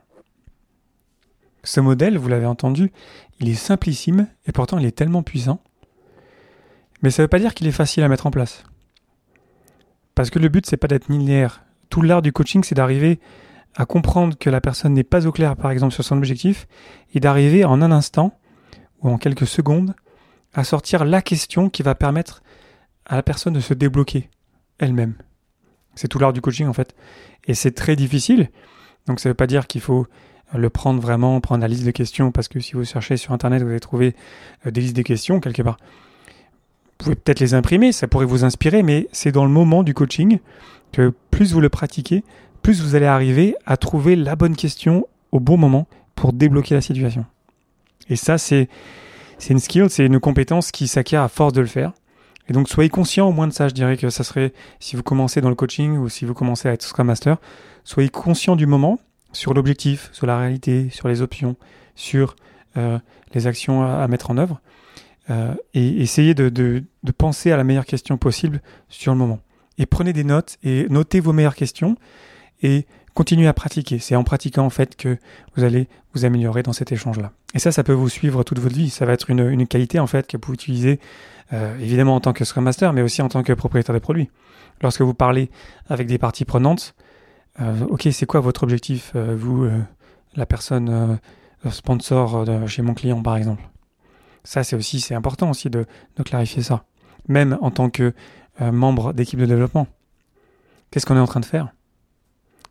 Ce 1.63 1.79
modèle, 1.79 2.17
vous 2.17 2.27
l'avez 2.27 2.45
entendu, 2.45 2.91
il 3.39 3.49
est 3.49 3.55
simplissime 3.55 4.27
et 4.45 4.51
pourtant 4.51 4.77
il 4.77 4.85
est 4.85 4.91
tellement 4.91 5.23
puissant. 5.23 5.61
Mais 7.01 7.09
ça 7.09 7.21
ne 7.21 7.25
veut 7.25 7.29
pas 7.29 7.39
dire 7.39 7.53
qu'il 7.55 7.65
est 7.67 7.71
facile 7.71 8.03
à 8.03 8.07
mettre 8.07 8.27
en 8.27 8.31
place. 8.31 8.63
Parce 10.13 10.29
que 10.29 10.37
le 10.37 10.49
but 10.49 10.65
c'est 10.65 10.77
pas 10.77 10.87
d'être 10.87 11.07
linéaire. 11.07 11.63
Tout 11.89 12.01
l'art 12.01 12.21
du 12.21 12.31
coaching 12.31 12.63
c'est 12.63 12.75
d'arriver 12.75 13.19
à 13.75 13.85
comprendre 13.85 14.37
que 14.37 14.49
la 14.49 14.61
personne 14.61 14.93
n'est 14.93 15.03
pas 15.03 15.25
au 15.25 15.31
clair 15.31 15.55
par 15.55 15.71
exemple 15.71 15.93
sur 15.93 16.03
son 16.03 16.17
objectif 16.17 16.67
et 17.13 17.19
d'arriver 17.19 17.65
en 17.65 17.81
un 17.81 17.91
instant 17.91 18.37
ou 19.01 19.09
en 19.09 19.17
quelques 19.17 19.47
secondes 19.47 19.95
à 20.53 20.63
sortir 20.63 21.05
la 21.05 21.21
question 21.21 21.69
qui 21.69 21.83
va 21.83 21.95
permettre 21.95 22.43
à 23.05 23.15
la 23.15 23.23
personne 23.23 23.53
de 23.53 23.59
se 23.59 23.73
débloquer 23.73 24.29
elle-même. 24.77 25.15
C'est 25.95 26.07
tout 26.07 26.19
l'art 26.19 26.33
du 26.33 26.41
coaching 26.41 26.67
en 26.67 26.73
fait. 26.73 26.95
Et 27.45 27.53
c'est 27.53 27.71
très 27.71 27.95
difficile. 27.95 28.49
Donc 29.07 29.19
ça 29.19 29.29
ne 29.29 29.31
veut 29.31 29.37
pas 29.37 29.47
dire 29.47 29.67
qu'il 29.67 29.81
faut 29.81 30.07
le 30.55 30.69
prendre 30.69 31.01
vraiment, 31.01 31.39
prendre 31.41 31.61
la 31.61 31.67
liste 31.67 31.85
de 31.85 31.91
questions, 31.91 32.31
parce 32.31 32.47
que 32.47 32.59
si 32.59 32.73
vous 32.73 32.85
cherchez 32.85 33.17
sur 33.17 33.33
Internet, 33.33 33.63
vous 33.63 33.69
allez 33.69 33.79
trouver 33.79 34.15
euh, 34.65 34.71
des 34.71 34.81
listes 34.81 34.95
de 34.95 35.01
questions 35.01 35.39
quelque 35.39 35.61
part. 35.61 35.77
Vous 36.99 37.05
pouvez 37.05 37.15
peut-être 37.15 37.39
les 37.39 37.53
imprimer, 37.53 37.91
ça 37.91 38.07
pourrait 38.07 38.25
vous 38.25 38.45
inspirer, 38.45 38.83
mais 38.83 39.07
c'est 39.11 39.31
dans 39.31 39.45
le 39.45 39.51
moment 39.51 39.83
du 39.83 39.93
coaching 39.93 40.39
que 40.91 41.11
plus 41.31 41.53
vous 41.53 41.59
le 41.59 41.69
pratiquez, 41.69 42.23
plus 42.63 42.81
vous 42.81 42.95
allez 42.95 43.05
arriver 43.05 43.55
à 43.65 43.77
trouver 43.77 44.15
la 44.15 44.35
bonne 44.35 44.55
question 44.55 45.07
au 45.31 45.39
bon 45.39 45.57
moment 45.57 45.87
pour 46.15 46.33
débloquer 46.33 46.73
la 46.73 46.81
situation. 46.81 47.25
Et 48.09 48.15
ça, 48.15 48.37
c'est, 48.37 48.69
une 49.49 49.59
skill, 49.59 49.89
c'est 49.89 50.05
une 50.05 50.19
compétence 50.19 50.71
qui 50.71 50.87
s'acquiert 50.87 51.21
à 51.21 51.27
force 51.27 51.53
de 51.53 51.61
le 51.61 51.67
faire. 51.67 51.91
Et 52.49 52.53
donc 52.53 52.67
soyez 52.67 52.89
conscient 52.89 53.27
au 53.27 53.31
moins 53.31 53.47
de 53.47 53.53
ça, 53.53 53.67
je 53.67 53.73
dirais 53.73 53.95
que 53.95 54.09
ça 54.09 54.23
serait, 54.23 54.53
si 54.79 54.95
vous 54.95 55.03
commencez 55.03 55.39
dans 55.39 55.49
le 55.49 55.55
coaching 55.55 55.97
ou 55.97 56.09
si 56.09 56.25
vous 56.25 56.33
commencez 56.33 56.67
à 56.67 56.73
être 56.73 56.83
Scrum 56.83 57.07
Master, 57.07 57.37
soyez 57.83 58.09
conscient 58.09 58.55
du 58.55 58.65
moment 58.65 58.99
sur 59.31 59.53
l'objectif, 59.53 60.09
sur 60.11 60.27
la 60.27 60.37
réalité, 60.37 60.89
sur 60.89 61.07
les 61.07 61.21
options, 61.21 61.55
sur 61.95 62.35
euh, 62.75 62.99
les 63.33 63.47
actions 63.47 63.83
à, 63.83 64.05
mettre 64.07 64.29
en 64.29 64.37
œuvre, 64.37 64.59
euh, 65.29 65.53
et 65.73 66.01
essayez 66.01 66.33
de, 66.33 66.49
de, 66.49 66.83
penser 67.17 67.51
à 67.51 67.57
la 67.57 67.63
meilleure 67.63 67.85
question 67.85 68.17
possible 68.17 68.61
sur 68.89 69.13
le 69.13 69.17
moment. 69.17 69.39
Et 69.77 69.85
prenez 69.85 70.11
des 70.11 70.25
notes 70.25 70.57
et 70.63 70.85
notez 70.89 71.21
vos 71.21 71.31
meilleures 71.31 71.55
questions 71.55 71.95
et 72.61 72.85
continuez 73.13 73.47
à 73.47 73.53
pratiquer. 73.53 73.99
C'est 73.99 74.15
en 74.15 74.23
pratiquant 74.23 74.65
en 74.65 74.69
fait 74.69 74.95
que 74.95 75.17
vous 75.55 75.63
allez 75.63 75.87
vous 76.13 76.25
améliorer 76.25 76.63
dans 76.63 76.73
cet 76.73 76.91
échange-là. 76.91 77.31
Et 77.53 77.59
ça, 77.59 77.71
ça 77.71 77.83
peut 77.83 77.93
vous 77.93 78.09
suivre 78.09 78.43
toute 78.43 78.59
votre 78.59 78.75
vie. 78.75 78.89
Ça 78.89 79.05
va 79.05 79.13
être 79.13 79.29
une, 79.29 79.49
une 79.49 79.67
qualité 79.67 79.99
en 79.99 80.07
fait 80.07 80.27
que 80.27 80.37
vous 80.37 80.41
pouvez 80.41 80.55
utiliser 80.55 80.99
euh, 81.51 81.77
évidemment 81.79 82.15
en 82.15 82.19
tant 82.19 82.33
que 82.33 82.45
Scrum 82.45 82.63
Master, 82.63 82.93
mais 82.93 83.01
aussi 83.01 83.21
en 83.21 83.29
tant 83.29 83.43
que 83.43 83.53
propriétaire 83.53 83.93
de 83.93 83.99
produits. 83.99 84.29
Lorsque 84.81 85.01
vous 85.01 85.13
parlez 85.13 85.49
avec 85.87 86.07
des 86.07 86.17
parties 86.17 86.45
prenantes, 86.45 86.95
euh, 87.61 87.85
ok, 87.89 88.07
c'est 88.11 88.25
quoi 88.25 88.39
votre 88.39 88.63
objectif, 88.63 89.11
euh, 89.15 89.35
vous, 89.37 89.67
la 90.35 90.45
personne 90.45 91.19
sponsor 91.69 92.45
chez 92.67 92.81
mon 92.81 92.93
client 92.93 93.21
par 93.21 93.37
exemple? 93.37 93.63
Ça, 94.43 94.63
c'est 94.63 94.75
aussi, 94.75 94.99
c'est 94.99 95.15
important 95.15 95.49
aussi 95.49 95.69
de, 95.69 95.85
clarifier 96.25 96.63
ça. 96.63 96.85
Même 97.27 97.57
en 97.61 97.71
tant 97.71 97.89
que 97.89 98.13
membre 98.59 99.13
d'équipe 99.13 99.39
de 99.39 99.45
développement. 99.45 99.87
Qu'est-ce 100.91 101.05
qu'on 101.05 101.15
est 101.15 101.19
en 101.19 101.27
train 101.27 101.39
de 101.39 101.45
faire? 101.45 101.69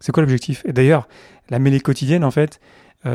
C'est 0.02 0.12
quoi 0.12 0.23
l'objectif? 0.23 0.62
Et 0.66 0.73
d'ailleurs, 0.73 1.09
la 1.49 1.59
mêlée 1.59 1.80
quotidienne, 1.80 2.25
en 2.25 2.30
fait, 2.30 2.61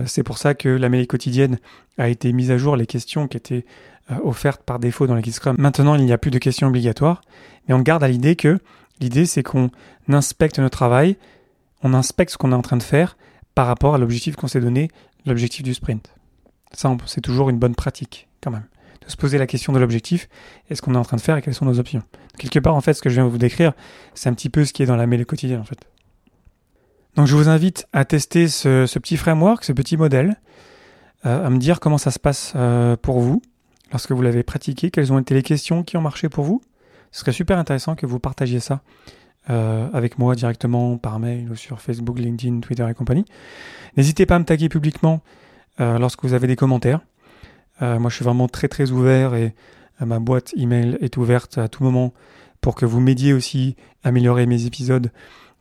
c'est 0.05 0.23
pour 0.23 0.37
ça 0.37 0.53
que 0.53 0.67
la 0.67 0.89
mêlée 0.89 1.07
quotidienne 1.07 1.59
a 1.97 2.09
été 2.09 2.33
mise 2.33 2.51
à 2.51 2.57
jour, 2.57 2.75
les 2.75 2.85
questions 2.85 3.27
qui 3.27 3.37
étaient 3.37 3.65
euh, 4.11 4.15
offerte 4.23 4.63
par 4.63 4.79
défaut 4.79 5.05
dans 5.05 5.15
l'équipe 5.15 5.33
Scrum. 5.33 5.57
Maintenant, 5.59 5.95
il 5.95 6.05
n'y 6.05 6.13
a 6.13 6.17
plus 6.17 6.31
de 6.31 6.37
questions 6.37 6.67
obligatoires, 6.67 7.21
mais 7.67 7.73
on 7.73 7.79
garde 7.79 8.05
à 8.05 8.07
l'idée 8.07 8.37
que 8.37 8.57
l'idée, 9.01 9.25
c'est 9.25 9.43
qu'on 9.43 9.69
inspecte 10.07 10.59
notre 10.59 10.77
travail, 10.77 11.17
on 11.83 11.93
inspecte 11.93 12.31
ce 12.31 12.37
qu'on 12.37 12.53
est 12.53 12.55
en 12.55 12.61
train 12.61 12.77
de 12.77 12.83
faire 12.83 13.17
par 13.53 13.67
rapport 13.67 13.95
à 13.95 13.97
l'objectif 13.97 14.37
qu'on 14.37 14.47
s'est 14.47 14.61
donné, 14.61 14.89
l'objectif 15.25 15.61
du 15.61 15.73
sprint. 15.73 16.13
Ça, 16.71 16.95
c'est 17.05 17.19
toujours 17.19 17.49
une 17.49 17.59
bonne 17.59 17.75
pratique, 17.75 18.29
quand 18.41 18.51
même. 18.51 18.65
De 19.05 19.11
se 19.11 19.17
poser 19.17 19.37
la 19.37 19.47
question 19.47 19.73
de 19.73 19.79
l'objectif 19.79 20.29
et 20.69 20.75
ce 20.75 20.81
qu'on 20.81 20.95
est 20.95 20.97
en 20.97 21.03
train 21.03 21.17
de 21.17 21.21
faire 21.21 21.35
et 21.35 21.41
quelles 21.41 21.53
sont 21.53 21.65
nos 21.65 21.79
options. 21.79 22.03
Quelque 22.37 22.59
part, 22.59 22.75
en 22.75 22.81
fait, 22.81 22.93
ce 22.93 23.01
que 23.01 23.09
je 23.09 23.15
viens 23.15 23.25
de 23.25 23.29
vous 23.29 23.37
décrire, 23.37 23.73
c'est 24.13 24.29
un 24.29 24.33
petit 24.33 24.49
peu 24.49 24.63
ce 24.63 24.71
qui 24.71 24.83
est 24.83 24.85
dans 24.85 24.95
la 24.95 25.07
mêlée 25.07 25.25
quotidienne, 25.25 25.59
en 25.59 25.65
fait. 25.65 25.79
Donc, 27.17 27.25
je 27.25 27.35
vous 27.35 27.49
invite 27.49 27.87
à 27.93 28.05
tester 28.05 28.47
ce, 28.47 28.85
petit 28.99 29.17
framework, 29.17 29.63
ce 29.63 29.73
petit 29.73 29.97
modèle, 29.97 30.39
euh, 31.25 31.47
à 31.47 31.49
me 31.49 31.57
dire 31.57 31.79
comment 31.79 31.97
ça 31.97 32.11
se 32.11 32.19
passe 32.19 32.53
euh, 32.55 32.95
pour 32.95 33.19
vous, 33.19 33.41
lorsque 33.91 34.11
vous 34.11 34.21
l'avez 34.21 34.43
pratiqué, 34.43 34.91
quelles 34.91 35.11
ont 35.11 35.17
été 35.17 35.33
les 35.33 35.41
questions 35.41 35.81
qui 35.81 35.97
ont 35.97 36.01
marché 36.01 36.29
pour 36.29 36.43
vous. 36.43 36.61
Ce 37.11 37.21
serait 37.21 37.31
super 37.31 37.57
intéressant 37.57 37.95
que 37.95 38.05
vous 38.05 38.19
partagiez 38.19 38.59
ça 38.59 38.81
euh, 39.49 39.89
avec 39.93 40.19
moi 40.19 40.35
directement 40.35 40.99
par 40.99 41.17
mail 41.17 41.49
ou 41.49 41.55
sur 41.55 41.81
Facebook, 41.81 42.19
LinkedIn, 42.19 42.59
Twitter 42.59 42.85
et 42.87 42.93
compagnie. 42.93 43.25
N'hésitez 43.97 44.27
pas 44.27 44.35
à 44.35 44.39
me 44.39 44.45
taguer 44.45 44.69
publiquement 44.69 45.21
lorsque 45.79 46.23
vous 46.23 46.33
avez 46.33 46.47
des 46.47 46.55
commentaires. 46.55 47.01
Moi, 47.81 48.09
je 48.09 48.15
suis 48.15 48.25
vraiment 48.25 48.47
très 48.47 48.67
très 48.67 48.89
ouvert 48.89 49.35
et 49.35 49.53
ma 49.99 50.19
boîte 50.19 50.53
email 50.55 50.97
est 51.01 51.17
ouverte 51.17 51.59
à 51.59 51.67
tout 51.67 51.83
moment 51.83 52.13
pour 52.61 52.73
que 52.73 52.85
vous 52.85 52.99
m'aidiez 52.99 53.33
aussi 53.33 53.75
à 54.03 54.09
améliorer 54.09 54.47
mes 54.47 54.65
épisodes 54.65 55.11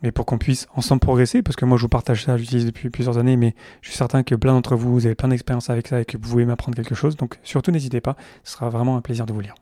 mais 0.02 0.12
pour 0.12 0.26
qu'on 0.26 0.38
puisse 0.38 0.66
ensemble 0.74 1.00
progresser, 1.00 1.42
parce 1.42 1.56
que 1.56 1.64
moi 1.64 1.76
je 1.78 1.82
vous 1.82 1.88
partage 1.88 2.24
ça, 2.24 2.36
j'utilise 2.36 2.66
depuis 2.66 2.90
plusieurs 2.90 3.18
années, 3.18 3.36
mais 3.36 3.54
je 3.80 3.88
suis 3.88 3.96
certain 3.96 4.22
que 4.22 4.34
plein 4.34 4.52
d'entre 4.52 4.76
vous, 4.76 4.92
vous 4.92 5.06
avez 5.06 5.14
plein 5.14 5.28
d'expérience 5.28 5.70
avec 5.70 5.88
ça 5.88 6.00
et 6.00 6.04
que 6.04 6.16
vous 6.16 6.30
pouvez 6.30 6.44
m'apprendre 6.44 6.76
quelque 6.76 6.94
chose, 6.94 7.16
donc 7.16 7.38
surtout 7.42 7.70
n'hésitez 7.70 8.00
pas, 8.00 8.16
ce 8.44 8.52
sera 8.52 8.68
vraiment 8.68 8.96
un 8.96 9.00
plaisir 9.00 9.26
de 9.26 9.32
vous 9.32 9.40
lire. 9.40 9.54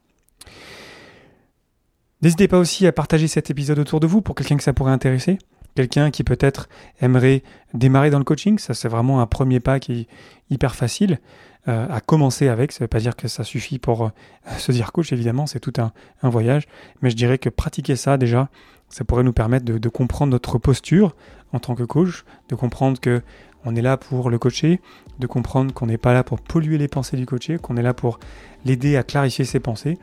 N'hésitez 2.22 2.48
pas 2.48 2.58
aussi 2.58 2.86
à 2.86 2.92
partager 2.92 3.28
cet 3.28 3.50
épisode 3.50 3.78
autour 3.78 4.00
de 4.00 4.06
vous 4.06 4.22
pour 4.22 4.34
quelqu'un 4.34 4.56
que 4.56 4.62
ça 4.62 4.72
pourrait 4.72 4.92
intéresser, 4.92 5.38
quelqu'un 5.74 6.10
qui 6.10 6.24
peut-être 6.24 6.68
aimerait 7.00 7.42
démarrer 7.74 8.10
dans 8.10 8.18
le 8.18 8.24
coaching, 8.24 8.58
ça 8.58 8.74
c'est 8.74 8.88
vraiment 8.88 9.20
un 9.20 9.26
premier 9.26 9.60
pas 9.60 9.78
qui 9.78 9.92
est 9.92 10.08
hyper 10.50 10.74
facile 10.74 11.20
euh, 11.66 11.86
à 11.88 12.00
commencer 12.00 12.48
avec, 12.48 12.72
ça 12.72 12.80
ne 12.80 12.84
veut 12.84 12.88
pas 12.88 13.00
dire 13.00 13.16
que 13.16 13.26
ça 13.26 13.42
suffit 13.42 13.78
pour 13.78 14.04
euh, 14.04 14.10
se 14.58 14.70
dire 14.70 14.92
coach, 14.92 15.12
évidemment, 15.12 15.46
c'est 15.46 15.60
tout 15.60 15.72
un, 15.78 15.92
un 16.22 16.28
voyage, 16.28 16.64
mais 17.00 17.08
je 17.08 17.16
dirais 17.16 17.38
que 17.38 17.48
pratiquer 17.48 17.96
ça 17.96 18.18
déjà, 18.18 18.50
ça 18.94 19.02
pourrait 19.04 19.24
nous 19.24 19.32
permettre 19.32 19.64
de, 19.64 19.88
comprendre 19.88 20.30
notre 20.30 20.56
posture 20.56 21.16
en 21.52 21.58
tant 21.58 21.74
que 21.74 21.82
coach, 21.82 22.24
de 22.48 22.54
comprendre 22.54 23.00
que 23.00 23.22
on 23.64 23.74
est 23.74 23.82
là 23.82 23.96
pour 23.96 24.30
le 24.30 24.38
coacher, 24.38 24.80
de 25.18 25.26
comprendre 25.26 25.74
qu'on 25.74 25.86
n'est 25.86 25.98
pas 25.98 26.12
là 26.12 26.22
pour 26.22 26.40
polluer 26.40 26.78
les 26.78 26.86
pensées 26.86 27.16
du 27.16 27.26
coaché, 27.26 27.58
qu'on 27.58 27.76
est 27.76 27.82
là 27.82 27.92
pour 27.92 28.20
l'aider 28.64 28.96
à 28.96 29.02
clarifier 29.02 29.44
ses 29.44 29.58
pensées 29.58 29.98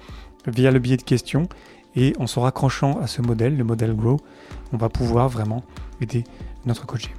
via 0.46 0.72
le 0.72 0.80
biais 0.80 0.98
de 0.98 1.04
questions. 1.04 1.48
Et 1.96 2.14
en 2.20 2.28
se 2.28 2.38
raccrochant 2.38 3.00
à 3.00 3.08
ce 3.08 3.22
modèle, 3.22 3.56
le 3.56 3.64
modèle 3.64 3.96
Grow, 3.96 4.18
on 4.74 4.78
va 4.78 4.90
pouvoir 4.90 5.30
vraiment 5.30 5.64
aider 6.02 6.26
notre 6.66 6.86
coaché. 6.86 7.12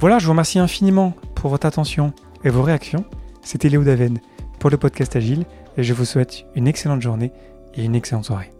Voilà, 0.00 0.18
je 0.18 0.24
vous 0.24 0.32
remercie 0.32 0.58
infiniment 0.58 1.14
pour 1.36 1.50
votre 1.50 1.68
attention 1.68 2.12
et 2.42 2.50
vos 2.50 2.62
réactions. 2.62 3.04
C'était 3.42 3.68
Léo 3.68 3.84
Daven 3.84 4.18
pour 4.58 4.70
le 4.70 4.76
podcast 4.76 5.14
Agile 5.14 5.44
et 5.76 5.84
je 5.84 5.94
vous 5.94 6.04
souhaite 6.04 6.46
une 6.56 6.66
excellente 6.66 7.00
journée 7.00 7.30
et 7.74 7.84
une 7.84 7.94
excellente 7.94 8.24
soirée. 8.24 8.57